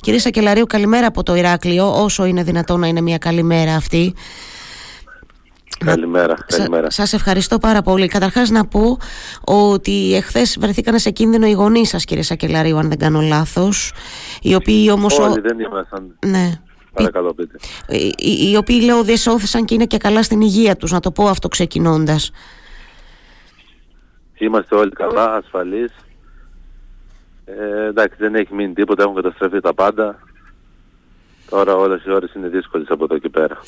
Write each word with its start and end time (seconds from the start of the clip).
Κύριε 0.00 0.18
Σακελαρίου, 0.18 0.66
καλημέρα 0.66 1.06
από 1.06 1.22
το 1.22 1.34
Ηράκλειο, 1.34 2.02
όσο 2.02 2.24
είναι 2.24 2.42
δυνατόν 2.42 2.80
να 2.80 2.86
είναι 2.86 3.00
μια 3.00 3.18
καλημέρα 3.18 3.74
αυτή. 3.74 4.14
Καλημέρα, 5.84 6.34
καλημέρα. 6.46 6.90
Σας, 6.90 6.94
σας 6.94 7.12
ευχαριστώ 7.12 7.58
πάρα 7.58 7.82
πολύ. 7.82 8.06
Καταρχάς 8.06 8.50
να 8.50 8.66
πω 8.66 8.98
ότι 9.44 10.14
εχθές 10.14 10.56
βρεθήκαν 10.60 10.98
σε 10.98 11.10
κίνδυνο 11.10 11.46
οι 11.46 11.52
γονείς 11.52 11.88
σας 11.88 12.04
κύριε 12.04 12.22
Σακελαρίου 12.22 12.78
αν 12.78 12.88
δεν 12.88 12.98
κάνω 12.98 13.20
λάθος. 13.20 13.92
Οι 14.42 14.54
οποίοι 14.54 14.90
όμως... 14.92 15.18
Όλοι 15.18 15.40
δεν 15.40 15.58
ήμασταν. 15.58 16.16
Ναι. 16.26 16.50
Παρακαλώ 16.92 17.34
πείτε. 17.34 17.58
Οι, 17.88 18.14
οι, 18.18 18.50
οι 18.50 18.56
οποίοι 18.56 18.80
λέω 18.84 19.02
διεσώθησαν 19.02 19.64
και 19.64 19.74
είναι 19.74 19.86
και 19.86 19.98
καλά 19.98 20.22
στην 20.22 20.40
υγεία 20.40 20.76
τους, 20.76 20.92
να 20.92 21.00
το 21.00 21.10
πω 21.10 21.28
αυτό 21.28 21.48
ξεκινώντας. 21.48 22.30
Είμαστε 24.38 24.74
όλοι 24.74 24.90
καλά, 24.90 25.34
ασφαλείς. 25.34 25.92
Ε, 27.58 27.86
εντάξει, 27.86 28.16
δεν 28.18 28.34
έχει 28.34 28.54
μείνει 28.54 28.72
τίποτα, 28.72 29.02
έχουν 29.02 29.14
καταστραφεί 29.14 29.60
τα 29.60 29.74
πάντα. 29.74 30.18
Τώρα 31.50 31.74
όλες 31.74 32.04
οι 32.04 32.10
ώρες 32.10 32.34
είναι 32.34 32.48
δύσκολες 32.48 32.86
από 32.90 33.04
εδώ 33.04 33.18
και 33.18 33.28
πέρα. 33.28 33.60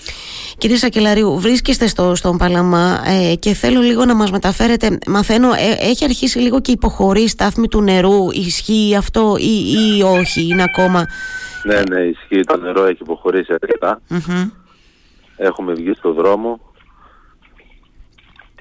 Κύριε 0.59 0.77
Σακελαρίου, 0.77 1.39
βρίσκεστε 1.39 1.87
στο, 1.87 2.15
στον 2.15 2.37
Παλαμά 2.37 3.03
ε, 3.07 3.35
και 3.35 3.55
θέλω 3.55 3.81
λίγο 3.81 4.05
να 4.05 4.15
μας 4.15 4.31
μεταφέρετε. 4.31 4.99
Μαθαίνω, 5.07 5.53
ε, 5.53 5.89
έχει 5.89 6.05
αρχίσει 6.05 6.39
λίγο 6.39 6.61
και 6.61 6.73
υποχωρεί 6.73 7.29
στάθμη 7.29 7.69
του 7.69 7.83
νερού. 7.83 8.31
Ισχύει 8.31 8.97
αυτό 8.97 9.37
ή, 9.39 9.73
ή 9.99 10.03
όχι, 10.03 10.49
είναι 10.49 10.63
ακόμα... 10.63 11.07
Ναι, 11.65 11.83
ναι, 11.89 12.01
ισχύει. 12.01 12.41
Το 12.41 12.57
νερό 12.57 12.85
έχει 12.85 13.03
υποχωρήσει 13.03 13.55
Έχουμε 15.37 15.73
βγει 15.73 15.93
στο 15.95 16.13
δρόμο 16.13 16.61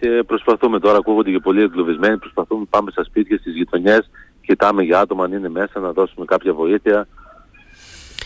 και 0.02 0.23
προσπαθούμε 0.27 0.80
τώρα, 0.80 0.97
ακούγονται 0.97 1.31
και 1.31 1.39
πολλοί 1.39 1.61
εγκλωβισμένοι, 1.61 2.17
προσπαθούμε 2.17 2.66
πάμε 2.69 2.91
στα 2.91 3.03
σπίτια, 3.03 3.38
στις 3.38 3.53
γειτονιές, 3.53 4.09
κοιτάμε 4.41 4.84
για 4.84 5.00
άτομα 5.00 5.23
αν 5.23 5.31
είναι 5.31 5.50
μέσα, 5.50 5.80
να 5.80 5.91
δώσουμε 5.91 6.26
κάποια 6.26 6.54
βοήθεια. 6.54 7.08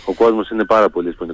Ο 0.06 0.14
κόσμος 0.14 0.50
είναι 0.50 0.66
πάρα 0.66 0.90
πολύ 0.90 1.12
που 1.14 1.26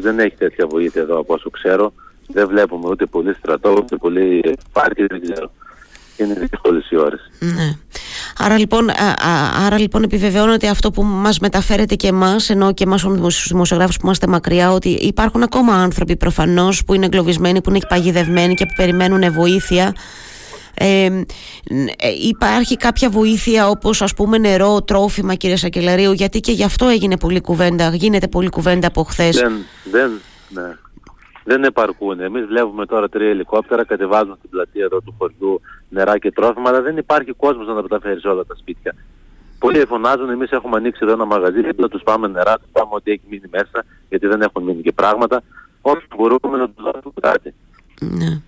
δεν 0.00 0.18
έχει 0.18 0.36
τέτοια 0.36 0.66
βοήθεια 0.66 1.02
εδώ 1.02 1.18
από 1.18 1.34
όσο 1.34 1.50
ξέρω. 1.50 1.92
Δεν 2.26 2.48
βλέπουμε 2.48 2.88
ούτε 2.88 3.06
πολύ 3.06 3.34
στρατό, 3.34 3.74
ούτε 3.78 3.96
πολύ 3.96 4.56
πάρκι, 4.72 5.06
δεν 5.06 5.20
ξέρω. 5.20 5.50
Είναι 6.16 6.34
δύσκολες 6.34 6.90
οι 6.90 6.96
ώρες. 6.96 7.30
Ναι. 7.38 7.76
Άρα 8.38 8.58
λοιπόν, 8.58 8.90
άρα 9.66 9.78
λοιπόν 9.78 10.02
επιβεβαιώνεται 10.02 10.68
αυτό 10.68 10.90
που 10.90 11.02
μας 11.02 11.38
μεταφέρετε 11.38 11.94
και 11.94 12.08
εμάς, 12.08 12.50
ενώ 12.50 12.72
και 12.72 12.84
εμάς 12.84 13.02
τους 13.02 13.48
δημοσιογράφους 13.48 13.96
που 13.96 14.02
είμαστε 14.04 14.26
μακριά, 14.26 14.72
ότι 14.72 14.88
υπάρχουν 14.88 15.42
ακόμα 15.42 15.74
άνθρωποι 15.74 16.16
προφανώς 16.16 16.84
που 16.84 16.94
είναι 16.94 17.04
εγκλωβισμένοι, 17.04 17.60
που 17.60 17.70
είναι 17.70 17.80
παγιδευμένοι 17.88 18.54
και 18.54 18.66
που 18.66 18.72
περιμένουν 18.76 19.32
βοήθεια. 19.32 19.94
Ε, 20.74 21.08
υπάρχει 22.28 22.76
κάποια 22.76 23.10
βοήθεια 23.10 23.68
όπως 23.68 24.02
ας 24.02 24.14
πούμε 24.14 24.38
νερό, 24.38 24.82
τρόφιμα 24.82 25.34
κύριε 25.34 25.56
Σακελαρίου 25.56 26.12
γιατί 26.12 26.40
και 26.40 26.52
γι' 26.52 26.64
αυτό 26.64 26.86
έγινε 26.86 27.16
πολλή 27.16 27.40
κουβέντα, 27.40 27.94
γίνεται 27.94 28.28
πολλή 28.28 28.48
κουβέντα 28.48 28.86
από 28.86 29.02
χθες. 29.02 29.36
Δεν, 29.36 29.52
δεν, 29.90 30.20
ναι. 30.48 30.76
δεν 31.44 31.64
επαρκούν. 31.64 32.20
Εμείς 32.20 32.44
βλέπουμε 32.44 32.86
τώρα 32.86 33.08
τρία 33.08 33.28
ελικόπτερα, 33.28 33.84
κατεβάζουν 33.84 34.34
στην 34.38 34.50
πλατεία 34.50 34.84
εδώ 34.84 35.00
του 35.00 35.14
χωριού 35.18 35.60
νερά 35.88 36.18
και 36.18 36.30
τρόφιμα, 36.30 36.68
αλλά 36.68 36.82
δεν 36.82 36.96
υπάρχει 36.96 37.32
κόσμος 37.32 37.66
να 37.66 37.74
τα 37.74 37.82
μεταφέρει 37.82 38.20
σε 38.20 38.28
όλα 38.28 38.44
τα 38.44 38.54
σπίτια. 38.54 38.94
Πολλοί 39.58 39.86
φωνάζουν, 39.86 40.30
εμείς 40.30 40.50
έχουμε 40.50 40.76
ανοίξει 40.76 41.00
εδώ 41.02 41.12
ένα 41.12 41.24
μαγαζί, 41.24 41.60
να 41.76 41.88
τους 41.88 42.02
πάμε 42.02 42.28
νερά, 42.28 42.54
τους 42.58 42.68
πάμε 42.72 42.90
ό,τι 42.90 43.10
έχει 43.10 43.22
μείνει 43.28 43.48
μέσα, 43.50 43.84
γιατί 44.08 44.26
δεν 44.26 44.40
έχουν 44.40 44.62
μείνει 44.62 44.82
και 44.82 44.92
πράγματα. 44.92 45.42
Όσο 45.80 46.06
μπορούμε 46.16 46.56
να 46.58 46.70
τους 46.70 46.84
δώσουμε 46.84 47.12
κάτι. 47.20 47.54
Ναι. 48.00 48.40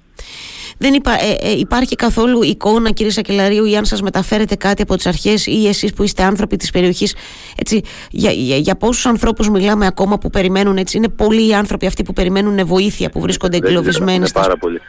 Δεν 0.79 0.95
υπά, 0.95 1.13
ε, 1.13 1.37
ε, 1.41 1.59
υπάρχει 1.59 1.95
καθόλου 1.95 2.43
εικόνα 2.43 2.91
κύριε 2.91 3.13
Σακελαρίου 3.13 3.65
ή 3.65 3.77
αν 3.77 3.85
σας 3.85 4.03
μεταφέρετε 4.03 4.55
κάτι 4.55 4.83
από 4.83 4.97
τις 4.97 5.07
αρχές 5.07 5.47
ή 5.47 5.69
εσείς 5.69 5.93
που 5.93 6.03
είστε 6.03 6.23
άνθρωποι 6.23 6.57
της 6.57 6.71
περιοχής 6.71 7.15
έτσι, 7.57 7.83
για, 8.11 8.31
για, 8.31 8.57
για 8.57 8.77
πόσους 8.77 9.07
ανθρώπους 9.07 9.49
μιλάμε 9.49 9.87
ακόμα 9.87 10.19
που 10.19 10.31
περιμένουν 10.31 10.77
έτσι 10.77 10.97
είναι 10.97 11.09
πολλοί 11.09 11.49
οι 11.49 11.55
άνθρωποι 11.55 11.87
αυτοί 11.87 12.03
που 12.03 12.13
περιμένουν 12.13 12.67
βοήθεια 12.67 13.11
που 13.11 13.21
βρίσκονται 13.21 13.57
εγκλωβισμένοι 13.57 14.17
είναι 14.17 14.29
πάρα 14.33 14.57
πολύ 14.57 14.81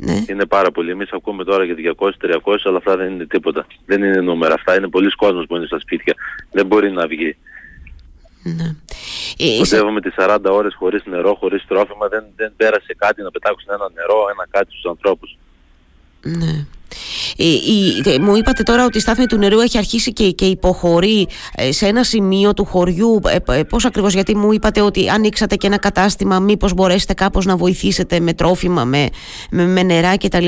ναι. 0.00 0.24
Είναι 0.28 0.46
πάρα 0.46 0.70
πολύ. 0.70 0.90
Εμείς 0.90 1.10
ακούμε 1.12 1.44
τώρα 1.44 1.64
για 1.64 1.74
200-300, 1.98 2.56
αλλά 2.64 2.76
αυτά 2.76 2.96
δεν 2.96 3.12
είναι 3.12 3.26
τίποτα. 3.26 3.66
Δεν 3.86 4.02
είναι 4.02 4.20
νούμερα. 4.20 4.54
Αυτά 4.54 4.76
είναι 4.76 4.88
πολλοί 4.88 5.10
κόσμος 5.10 5.46
που 5.46 5.56
είναι 5.56 5.66
στα 5.66 5.80
σπίτια. 5.80 6.14
Δεν 6.50 6.66
μπορεί 6.66 6.90
να 6.90 7.06
βγει. 7.06 7.36
Ναι. 8.42 8.74
Κοντεύουμε 9.58 10.00
τις 10.00 10.14
40 10.18 10.38
ώρες 10.44 10.74
χωρίς 10.74 11.02
νερό, 11.04 11.34
χωρίς 11.34 11.64
τρόφιμα, 11.68 12.08
δεν, 12.08 12.24
δεν 12.36 12.52
πέρασε 12.56 12.94
κάτι 12.96 13.22
να 13.22 13.30
πετάξουν 13.30 13.68
ένα 13.72 13.90
νερό, 13.94 14.26
ένα 14.32 14.46
κάτι 14.50 14.70
στους 14.70 14.84
ανθρώπους. 14.84 15.36
Ναι. 16.22 16.66
Η, 17.36 18.18
μου 18.20 18.36
είπατε 18.36 18.62
τώρα 18.62 18.84
ότι 18.84 18.98
η 18.98 19.00
στάθμη 19.00 19.26
του 19.26 19.36
νερού 19.36 19.60
έχει 19.60 19.78
αρχίσει 19.78 20.12
και, 20.12 20.30
και 20.30 20.44
υποχωρεί 20.44 21.28
ε, 21.54 21.72
σε 21.72 21.86
ένα 21.86 22.04
σημείο 22.04 22.54
του 22.54 22.64
χωριού. 22.64 23.20
Ε, 23.26 23.58
ε, 23.58 23.62
πώς 23.62 23.84
ακριβώς, 23.84 24.12
γιατί 24.12 24.36
μου 24.36 24.52
είπατε 24.52 24.80
ότι 24.80 25.10
ανοίξατε 25.10 25.56
και 25.56 25.66
ένα 25.66 25.78
κατάστημα, 25.78 26.38
μήπως 26.38 26.74
μπορέσετε 26.74 27.14
κάπως 27.14 27.44
να 27.44 27.56
βοηθήσετε 27.56 28.20
με 28.20 28.32
τρόφιμα, 28.32 28.84
με, 28.84 29.08
με, 29.50 29.66
με 29.66 29.82
νερά 29.82 30.16
κτλ. 30.16 30.46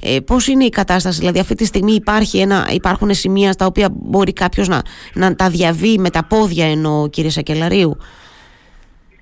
Ε, 0.00 0.20
πώς 0.20 0.46
είναι 0.46 0.64
η 0.64 0.68
κατάσταση, 0.68 1.18
δηλαδή 1.18 1.38
αυτή 1.38 1.54
τη 1.54 1.64
στιγμή 1.64 1.92
υπάρχει 1.92 2.38
ένα, 2.38 2.68
υπάρχουν 2.72 3.14
σημεία 3.14 3.52
στα 3.52 3.66
οποία 3.66 3.88
μπορεί 3.92 4.32
κάποιος 4.32 4.68
να, 4.68 4.82
να 5.14 5.34
τα 5.34 5.48
διαβεί 5.48 5.98
με 5.98 6.10
τα 6.10 6.24
πόδια 6.24 6.66
ενώ 6.66 7.08
κύριε 7.10 7.30
Σακελαρίου; 7.30 7.96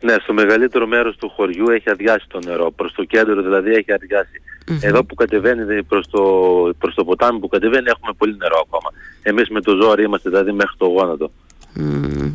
Ναι, 0.00 0.14
στο 0.22 0.32
μεγαλύτερο 0.32 0.86
μέρος 0.86 1.16
του 1.16 1.28
χωριού 1.28 1.70
έχει 1.70 1.90
αδειάσει 1.90 2.24
το 2.28 2.38
νερό. 2.44 2.70
Προς 2.70 2.92
το 2.92 3.04
κέντρο 3.04 3.42
δηλαδή 3.42 3.70
έχει 3.70 3.92
Εδώ 4.80 5.04
που 5.04 5.14
κατεβαίνει 5.14 5.82
προς 5.82 6.08
το, 6.10 6.22
προς 6.78 6.94
το 6.94 7.04
ποτάμι 7.04 7.38
που 7.38 7.48
κατεβαίνει 7.48 7.88
έχουμε 7.88 8.12
πολύ 8.18 8.36
νερό 8.36 8.64
ακόμα. 8.66 8.90
Εμείς 9.22 9.48
με 9.48 9.60
το 9.60 9.78
ζόρι 9.82 10.02
είμαστε 10.02 10.30
δηλαδή 10.30 10.52
μέχρι 10.52 10.76
το 10.76 10.86
γόνατο. 10.86 11.30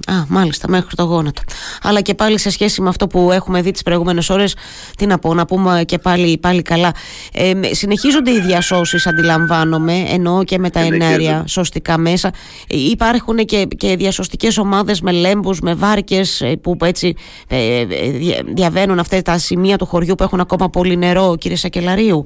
Α, 0.07 0.13
μάλιστα, 0.27 0.69
μέχρι 0.69 0.95
το 0.95 1.03
γόνατο. 1.03 1.41
Αλλά 1.81 2.01
και 2.01 2.13
πάλι 2.13 2.39
σε 2.39 2.49
σχέση 2.49 2.81
με 2.81 2.89
αυτό 2.89 3.07
που 3.07 3.31
έχουμε 3.31 3.61
δει 3.61 3.71
τις 3.71 3.81
προηγούμενες 3.83 4.29
ώρες, 4.29 4.55
τι 4.97 5.05
να 5.05 5.19
πω, 5.19 5.33
να 5.33 5.45
πούμε 5.45 5.83
και 5.85 5.97
πάλι, 5.97 6.37
πάλι 6.37 6.61
καλά. 6.61 6.93
Ε, 7.33 7.53
συνεχίζονται 7.71 8.31
οι 8.31 8.39
διασώσεις, 8.39 9.07
αντιλαμβάνομαι, 9.07 9.93
εννοώ 9.93 10.43
και 10.43 10.59
με 10.59 10.69
τα 10.69 10.79
ενέργεια 10.79 11.43
σωστικά 11.47 11.97
μέσα. 11.97 12.31
Ε, 12.67 12.77
υπάρχουν 12.77 13.37
και, 13.37 13.65
και 13.77 13.95
διασωστικές 13.95 14.57
ομάδες 14.57 15.01
με 15.01 15.11
λέμπου, 15.11 15.55
με 15.61 15.73
βάρκες 15.73 16.41
ε, 16.41 16.55
που 16.55 16.77
έτσι 16.83 17.15
ε, 17.47 17.79
ε 17.79 17.85
διαβαίνουν 18.45 18.99
αυτά 18.99 19.21
τα 19.21 19.37
σημεία 19.37 19.77
του 19.77 19.85
χωριού 19.85 20.15
που 20.15 20.23
έχουν 20.23 20.39
ακόμα 20.39 20.69
πολύ 20.69 20.97
νερό, 20.97 21.35
κύριε 21.37 21.57
Σακελαρίου. 21.57 22.25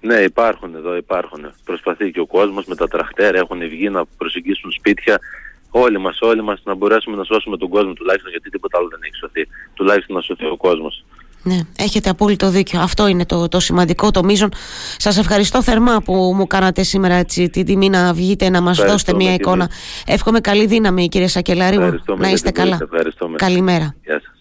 Ναι, 0.00 0.14
υπάρχουν 0.14 0.74
εδώ, 0.74 0.96
υπάρχουν. 0.96 1.52
Προσπαθεί 1.64 2.10
και 2.10 2.20
ο 2.20 2.26
κόσμος 2.26 2.64
με 2.64 2.74
τα 2.74 2.88
τραχτέρ, 2.88 3.34
έχουν 3.34 3.68
βγει 3.68 3.90
να 3.90 4.04
προσεγγίσουν 4.16 4.72
σπίτια 4.72 5.18
όλοι 5.70 5.98
μας, 5.98 6.18
όλοι 6.20 6.42
μας 6.42 6.60
να 6.64 6.74
μπορέσουμε 6.74 7.16
να 7.16 7.24
σώσουμε 7.24 7.56
τον 7.56 7.68
κόσμο 7.68 7.92
τουλάχιστον 7.92 8.30
γιατί 8.30 8.50
τίποτα 8.50 8.78
άλλο 8.78 8.88
δεν 8.88 9.00
έχει 9.02 9.16
σωθεί. 9.16 9.48
Τουλάχιστον 9.74 10.16
να 10.16 10.22
σωθεί 10.22 10.44
ο 10.44 10.56
κόσμος. 10.56 11.04
Ναι, 11.42 11.58
έχετε 11.78 12.10
απόλυτο 12.10 12.50
δίκιο. 12.50 12.80
Αυτό 12.80 13.06
είναι 13.06 13.26
το, 13.26 13.48
το 13.48 13.60
σημαντικό, 13.60 14.10
το 14.10 14.24
μείζον. 14.24 14.48
Σας 14.96 15.18
ευχαριστώ 15.18 15.62
θερμά 15.62 16.02
που 16.02 16.32
μου 16.36 16.46
κάνατε 16.46 16.82
σήμερα 16.82 17.14
έτσι, 17.14 17.50
την 17.50 17.64
τιμή 17.64 17.88
να 17.88 18.12
βγείτε 18.12 18.48
να 18.50 18.60
μας 18.60 18.78
δώσετε 18.78 19.14
μια 19.14 19.34
εικόνα. 19.34 19.70
Εύχομαι 20.06 20.40
καλή 20.40 20.66
δύναμη 20.66 21.08
κύριε 21.08 21.26
Σακελάριου. 21.26 22.00
Να 22.16 22.30
είστε 22.30 22.50
καλά. 22.50 22.78
Καλημέρα. 23.36 23.94
Γεια 24.04 24.20
σας. 24.24 24.37